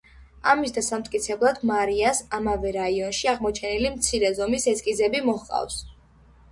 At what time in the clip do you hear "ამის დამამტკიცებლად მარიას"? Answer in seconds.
0.51-2.21